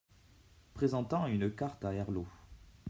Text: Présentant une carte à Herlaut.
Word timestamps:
Présentant 0.73 1.27
une 1.27 1.53
carte 1.53 1.85
à 1.85 1.93
Herlaut. 1.93 2.25